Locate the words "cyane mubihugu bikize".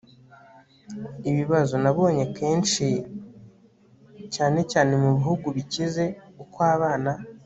4.71-6.03